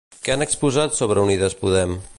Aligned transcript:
Què 0.27 0.31
han 0.35 0.45
exposat 0.45 0.97
sobre 1.01 1.27
Unides 1.29 1.59
Podem? 1.63 1.99